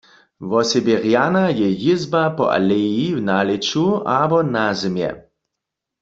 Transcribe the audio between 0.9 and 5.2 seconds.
rjana je jězba po aleji w nalěću abo nazymje.